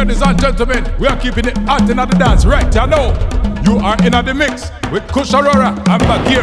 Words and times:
Ladies 0.00 0.22
and 0.22 0.40
gentlemen, 0.40 0.80
we 0.98 1.06
are 1.06 1.20
keeping 1.20 1.44
it 1.44 1.58
hot 1.68 1.84
in 1.84 1.98
the 1.98 2.06
dance, 2.16 2.46
right? 2.46 2.64
You 2.72 2.88
know, 2.88 3.12
you 3.68 3.76
are 3.84 4.00
in 4.00 4.16
the 4.16 4.32
mix 4.32 4.72
with 4.88 5.04
Kush 5.12 5.36
Arora 5.36 5.76
and 5.76 6.02
Bakir, 6.08 6.40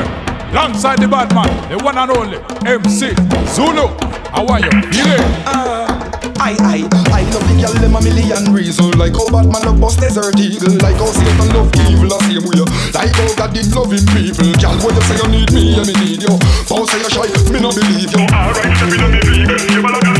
alongside 0.54 1.02
the 1.02 1.08
bad 1.10 1.34
man, 1.34 1.50
the 1.66 1.82
one 1.84 1.98
and 1.98 2.12
only 2.14 2.38
MC 2.70 3.18
Zulu. 3.50 3.90
How 4.30 4.46
are 4.46 4.62
you 4.62 4.70
feeling? 4.94 5.26
Uh, 5.50 5.90
I, 6.38 6.54
I, 6.62 6.78
I 7.10 7.26
love 7.34 7.42
the 7.50 7.58
girl 7.58 7.74
them 7.82 7.98
a 7.98 8.02
million 8.06 8.54
reasons 8.54 8.94
Like 8.94 9.18
how 9.18 9.26
Batman 9.26 9.66
love 9.66 9.82
bust 9.82 10.06
desert 10.06 10.38
eagle. 10.38 10.78
Like 10.78 11.02
how 11.02 11.10
Satan 11.10 11.50
love 11.58 11.74
evil 11.82 12.14
the 12.14 12.22
same 12.30 12.46
way. 12.46 12.62
Like 12.94 13.10
how 13.10 13.42
God 13.42 13.58
did 13.58 13.74
loving 13.74 14.06
people. 14.14 14.54
Girl, 14.62 14.78
when 14.86 14.94
you 14.94 15.02
say 15.02 15.18
you 15.18 15.30
need 15.34 15.50
me, 15.50 15.74
and 15.74 15.90
me 15.90 15.98
need 15.98 16.22
you. 16.22 16.38
So 16.70 16.86
say 16.86 17.02
you 17.02 17.10
shy, 17.10 17.26
me 17.50 17.58
no 17.58 17.74
believe 17.74 18.14
you. 18.14 18.22
Alright, 18.30 18.70
so 18.78 18.86
me 18.86 19.02
no 19.02 19.10
believe 19.10 19.50
you. 19.50 19.82
You 19.82 20.17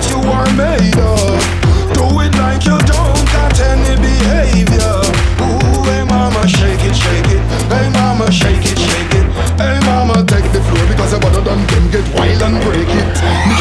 what 0.00 0.10
you 0.10 0.30
are 0.30 0.50
made 0.56 0.96
of. 0.98 1.36
Do 1.92 2.04
it 2.20 2.32
like 2.38 2.64
you 2.64 2.78
don't 2.88 3.24
got 3.32 3.58
any 3.60 3.96
behavior. 4.00 4.96
Ooh, 5.44 5.82
hey 5.84 6.04
mama, 6.04 6.46
shake 6.48 6.84
it, 6.84 6.94
shake 6.94 7.26
it. 7.26 7.42
Hey 7.68 7.88
mama, 7.90 8.30
shake 8.32 8.64
it, 8.64 8.78
shake 8.78 9.14
it. 9.14 9.26
Hey 9.60 9.78
mama, 9.84 10.24
take 10.24 10.50
the 10.52 10.60
floor 10.62 10.86
because 10.88 11.12
you're 11.12 11.20
better 11.20 11.42
than 11.42 11.66
them 11.66 11.90
Get 11.90 12.14
wild 12.14 12.42
and 12.42 12.62
break 12.64 12.88
it 12.88 13.09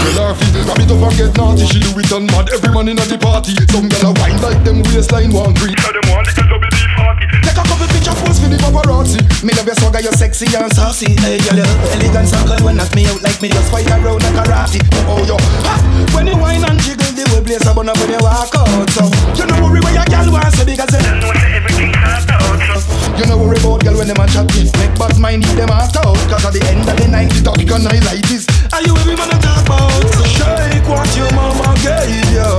Michelle 0.03 0.33
Harvey, 0.33 0.47
grab 0.63 0.79
it 0.79 0.91
up 0.91 1.03
and 1.03 1.15
get 1.17 1.31
naughty. 1.37 1.65
She 1.67 1.79
do 1.79 1.91
it 1.95 2.11
on 2.11 2.25
mad, 2.31 2.49
every 2.53 2.71
man 2.73 2.87
in 2.87 2.97
the 2.97 3.17
party. 3.19 3.55
Some 3.71 3.89
gyal 3.89 4.11
a 4.11 4.19
wine 4.19 4.39
like 4.41 4.61
them 4.63 4.83
waistline 4.91 5.31
one 5.31 5.53
greet 5.55 5.77
Tell 5.79 5.93
them 5.93 6.05
one 6.11 6.23
little 6.25 6.47
double 6.47 6.71
D 6.71 6.79
party. 6.97 7.25
Take 7.43 7.59
a 7.59 7.63
couple 7.63 7.87
picture 7.87 8.15
post 8.25 8.41
for 8.41 8.49
the 8.49 8.57
paparazzi. 8.59 9.19
Me 9.43 9.53
love 9.55 9.67
your 9.67 9.75
swagger, 9.79 10.01
you're 10.01 10.15
sexy 10.15 10.47
and 10.55 10.71
saucy. 10.73 11.15
Hey 11.23 11.39
gyal, 11.39 11.63
elegant 11.95 12.31
and 12.33 12.45
good 12.47 12.61
when 12.61 12.75
knock 12.75 12.91
me 12.95 13.07
out 13.07 13.21
Like 13.21 13.39
me 13.41 13.49
just 13.49 13.71
fight 13.71 13.87
around 13.87 14.23
a 14.23 14.29
karate 14.35 14.79
Oh, 15.07 15.19
oh 15.19 15.23
yo, 15.25 15.37
ha! 15.67 15.75
When 16.15 16.27
you 16.27 16.37
wine 16.37 16.63
and 16.63 16.79
jiggle 16.81 16.98
the 17.29 17.35
way 17.35 17.43
place 17.45 17.65
I 17.65 17.73
burn 17.73 17.89
up 17.89 17.97
when 17.97 18.09
you 18.09 18.21
walk 18.21 18.53
out 18.55 18.89
So, 18.91 19.05
you 19.37 19.45
know 19.45 19.57
worry 19.61 19.79
where 19.81 19.93
your 19.93 20.07
gyal 20.09 20.31
wants 20.31 20.57
to 20.57 20.65
because 20.65 20.89
everything 20.93 21.93
hard 21.93 22.29
out 22.29 23.19
You 23.19 23.25
know 23.29 23.37
worry 23.37 23.57
about 23.59 23.81
gyal 23.85 23.97
when 23.97 24.07
them 24.07 24.19
a 24.19 24.25
chat 24.27 24.49
Make 24.49 24.95
bad 24.97 25.17
mind 25.19 25.45
hit 25.45 25.55
them 25.57 25.69
after 25.69 26.01
out 26.01 26.17
Cause 26.29 26.45
at 26.45 26.53
the 26.53 26.61
end 26.69 26.87
of 26.87 26.95
the 26.97 27.07
night 27.07 27.29
the 27.29 27.41
talk 27.45 27.59
can 27.61 27.85
highlight 27.85 28.25
this. 28.25 28.45
Are 28.73 28.81
you 28.81 28.93
every 28.97 29.15
man 29.15 29.29
to 29.29 29.37
talk 29.41 29.65
about? 29.65 29.89
Shake 30.25 30.85
what 30.89 31.09
your 31.17 31.29
mama 31.33 31.73
gave 31.81 32.29
you 32.33 32.49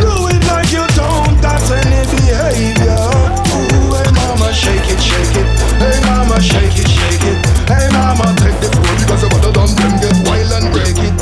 Do 0.00 0.28
it 0.32 0.42
like 0.48 0.70
you 0.72 0.84
don't 0.96 1.36
got 1.40 1.62
any 1.68 2.02
behavior. 2.08 3.00
Ooh, 3.52 3.92
hey 3.92 4.10
mama 4.12 4.48
shake 4.52 4.88
it, 4.88 5.00
shake 5.00 5.36
it. 5.36 5.48
Hey 5.80 5.98
mama 6.06 6.40
shake 6.40 6.78
it, 6.78 6.88
shake 6.88 7.24
it. 7.28 7.38
Hey 7.68 7.88
mama 7.92 8.32
take 8.40 8.56
the 8.62 8.68
floor 8.72 8.94
because 8.96 9.22
you 9.22 9.28
better 9.32 9.52
done 9.52 9.72
them 9.76 9.94
get 10.00 10.16
wild 10.24 10.52
and 10.56 10.68
break 10.72 10.96
it. 10.96 11.16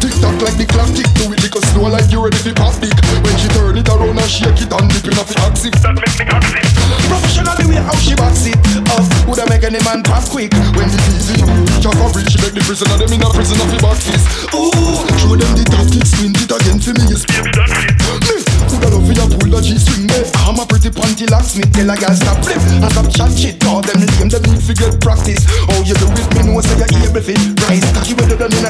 Tick 0.00 0.14
tock 0.20 0.36
like 0.42 0.56
the 0.58 0.66
clock 0.66 0.90
tick 0.96 1.06
Do 1.14 1.32
it 1.32 1.41
little 1.82 1.98
like 1.98 2.10
you 2.12 2.22
ready 2.22 2.38
for 2.38 2.54
pop 2.54 2.74
dick 2.78 2.94
When 3.26 3.34
she 3.38 3.48
turn 3.50 3.76
it 3.76 3.88
around 3.88 4.14
and 4.14 4.30
shake 4.30 4.62
it 4.62 4.70
and 4.70 4.86
dip 4.86 5.06
in 5.10 5.18
off 5.18 5.26
the 5.26 5.36
axis 5.42 5.74
That 5.82 5.98
make 5.98 6.14
me 6.14 6.24
toxic 6.30 6.62
Professionally 7.10 7.66
way 7.66 7.82
how 7.82 7.96
she 7.98 8.14
backs 8.14 8.46
it 8.46 8.56
up. 8.94 9.02
Woulda 9.26 9.44
make 9.50 9.66
any 9.66 9.82
man 9.82 10.06
pop 10.06 10.22
quick. 10.30 10.54
When 10.78 10.86
the 10.86 10.98
TV 11.02 11.42
Just 11.82 11.98
for 11.98 12.08
reach 12.14 12.38
make 12.38 12.54
the 12.54 12.62
prisoner 12.62 12.94
them 12.94 13.10
in 13.10 13.22
a 13.22 13.28
prison 13.34 13.58
of 13.58 13.68
the 13.68 13.78
fist. 13.98 14.26
Ooh 14.54 14.70
Show 15.18 15.34
them 15.34 15.52
the 15.58 15.64
tactics 15.66 16.14
Twin 16.14 16.32
it 16.38 16.52
again 16.52 16.78
for 16.78 16.94
me 16.94 17.04
is 17.10 17.26
Baby 17.26 17.50
that's 17.50 17.74
it. 17.82 17.98
Me 18.30 18.38
Woulda 18.70 18.88
love 18.94 19.02
for 19.02 19.14
you 19.18 19.26
pull 19.34 19.50
the 19.50 19.58
G-string 19.62 20.06
me. 20.06 20.18
I'm 20.46 20.58
a 20.62 20.64
pretty 20.64 20.90
panty 20.94 21.26
locksmith 21.26 21.72
Tell 21.74 21.90
a 21.90 21.94
girl 21.98 22.14
stop 22.14 22.38
flip. 22.46 22.62
And 22.78 22.90
stop 22.94 23.08
chat 23.10 23.32
shit 23.34 23.58
All 23.66 23.82
them 23.82 24.06
lame 24.06 24.30
them 24.30 24.42
need 24.46 24.62
to 24.62 24.74
get 24.78 24.94
practice. 25.02 25.42
Oh 25.66 25.82
you 25.82 25.98
do 25.98 26.06
it 26.14 26.28
me 26.38 26.40
know 26.46 26.62
say 26.62 26.78
you're 26.78 27.10
able 27.10 27.22
fit 27.24 27.42
Rise. 27.66 27.84
Cocky 27.90 28.14
with 28.14 28.30
them 28.30 28.54
in 28.54 28.61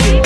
shake 0.00 0.25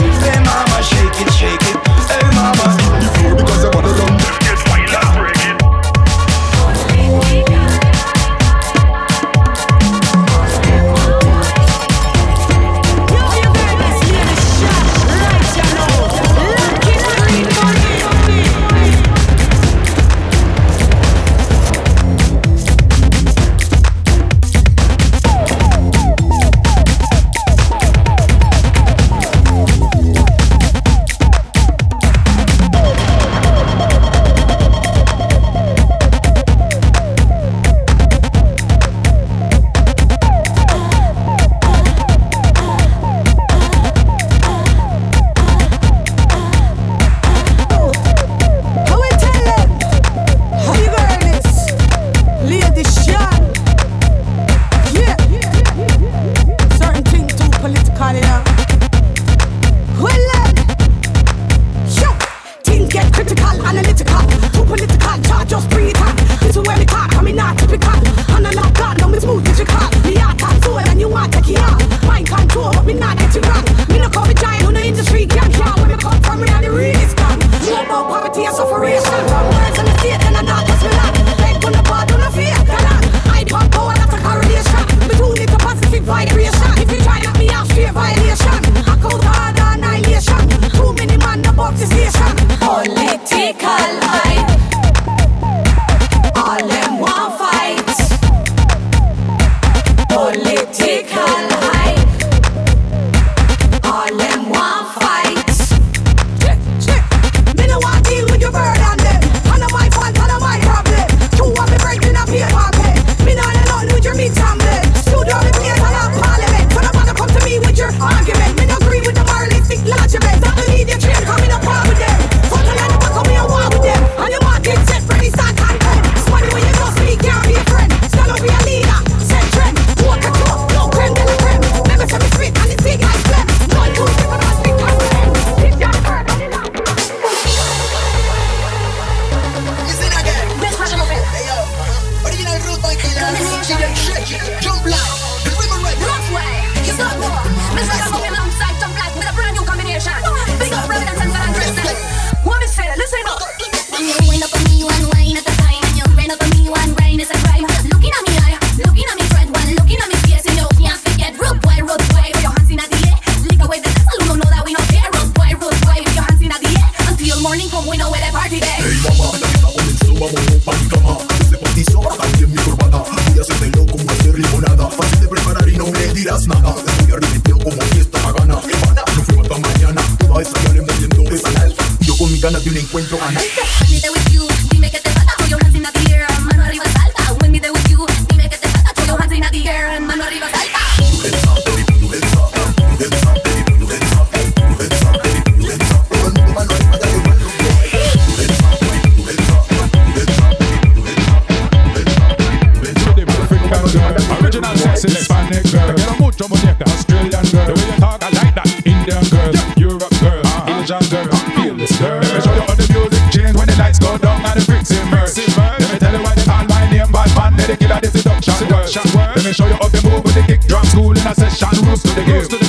to 222.02 222.14
the 222.14 222.24
girls 222.24 222.59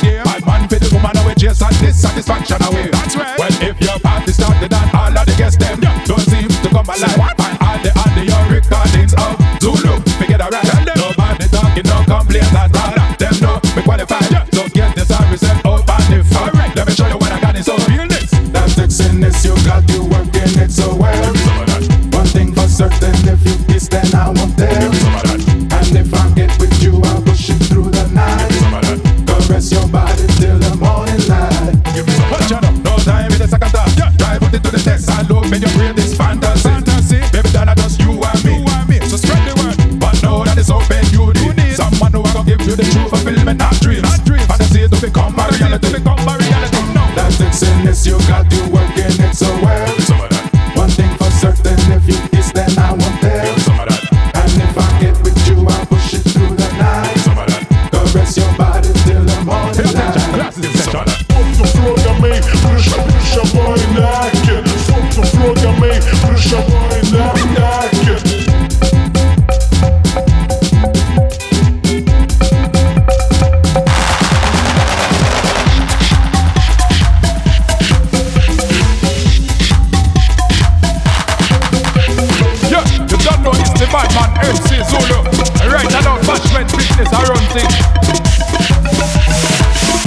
bad 83.91 84.07
man 84.15 84.31
MC 84.47 84.79
Zulu. 84.87 85.19
Right 85.67 85.91
bashment 86.23 86.71
I 87.11 87.27
run 87.27 87.43
things. 87.51 87.75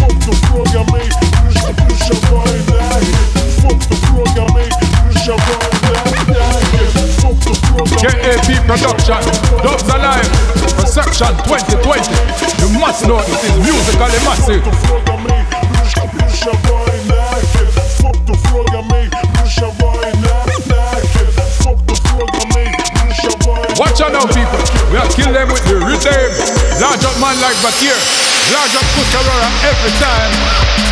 Fuck 0.00 0.16
the 0.24 0.32
programming, 0.48 1.12
eh? 1.12 1.20
push 1.44 1.60
the 1.60 1.72
push 1.84 2.08
your 2.08 2.16
body 2.32 2.60
back. 2.64 3.04
Fuck 3.60 3.76
the 3.84 3.96
programming, 4.08 4.72
eh? 4.72 5.20
push. 5.20 5.52
JAP 8.00 8.48
eh? 8.48 8.64
Production, 8.64 9.20
Dubs 9.60 9.88
Alive, 9.92 10.32
Perception 10.80 11.36
2020. 11.44 12.08
You 12.64 12.68
must 12.80 13.04
know 13.06 13.20
this 13.20 13.44
is 13.44 13.56
musically 13.60 14.20
massive. 14.24 15.43
Watch 23.76 24.00
out 24.00 24.12
now, 24.12 24.22
people. 24.30 24.62
We 24.90 24.96
are 24.98 25.08
kill 25.10 25.32
them 25.32 25.48
with 25.48 25.64
the 25.66 25.74
rhythm. 25.82 26.30
Large 26.78 27.04
up 27.04 27.18
man 27.18 27.34
like 27.42 27.58
Bakir. 27.58 27.98
Large 28.54 28.76
up 28.78 28.86
Kush 28.94 29.14
Arora 29.18 29.50
every 29.66 29.90
time. 29.98 30.83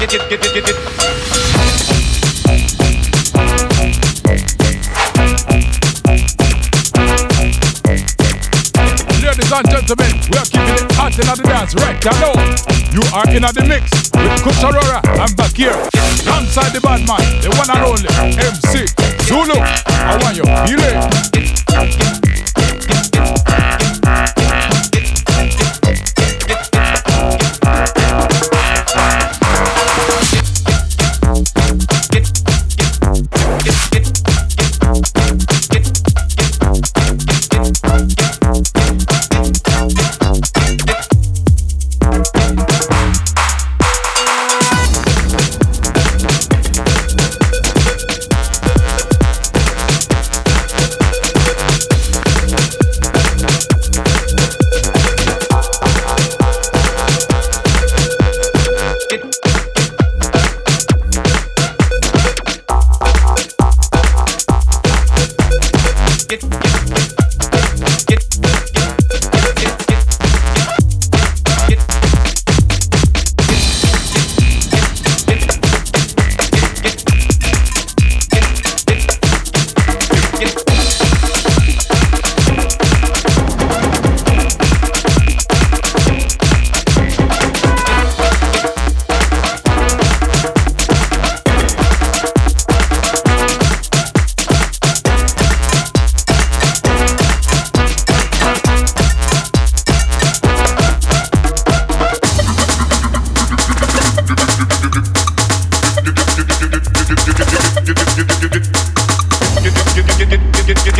Ladies 0.00 0.16
and 9.52 9.68
gentlemen, 9.68 10.16
we 10.30 10.38
are 10.38 10.48
keeping 10.48 10.72
it 10.72 10.92
hot 10.96 11.12
in 11.12 11.26
the 11.26 11.36
dance 11.44 11.74
right 11.74 12.00
now. 12.02 12.32
You 12.90 13.02
are 13.12 13.28
in 13.28 13.42
the 13.42 13.64
mix 13.68 13.92
with 14.16 14.42
Kush 14.42 14.64
Arora 14.64 15.04
and 15.20 15.36
Bakir. 15.36 15.76
Alongside 16.26 16.72
the 16.72 16.80
bad 16.80 17.06
man, 17.06 17.20
the 17.42 17.50
one 17.60 17.68
and 17.68 17.84
only 17.84 18.08
MC 18.40 18.86
Zulu. 19.28 19.60
I 19.60 20.16
want 20.22 20.34
you 20.34 20.44
feel 20.64 20.80
it. 22.16 22.19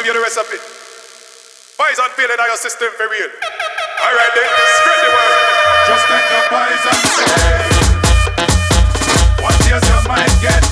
give 0.00 0.14
you 0.14 0.20
the 0.20 0.24
recipe. 0.24 0.56
Poison 1.76 2.08
feeling 2.16 2.40
on 2.40 2.46
your 2.48 2.56
system 2.56 2.88
for 2.96 3.04
real. 3.12 3.28
Alright 4.00 4.32
then, 4.32 4.48
spread 4.80 4.96
the 4.96 5.10
word. 5.12 5.36
Just 5.88 6.04
take 6.08 6.24
your 6.32 6.44
poison 6.48 6.96
pill. 7.20 7.36
Once 9.44 9.60
yes, 9.68 9.84
you 9.84 10.08
might 10.08 10.32
get 10.40 10.69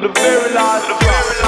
to 0.00 0.06
the 0.06 0.14
very 0.14 0.54
last 0.54 0.86
drop. 0.86 1.47